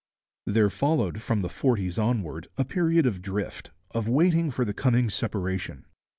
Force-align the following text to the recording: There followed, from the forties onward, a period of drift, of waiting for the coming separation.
There 0.47 0.71
followed, 0.71 1.21
from 1.21 1.41
the 1.41 1.47
forties 1.47 1.99
onward, 1.99 2.47
a 2.57 2.65
period 2.65 3.05
of 3.05 3.21
drift, 3.21 3.69
of 3.91 4.09
waiting 4.09 4.49
for 4.49 4.65
the 4.65 4.73
coming 4.73 5.11
separation. 5.11 5.85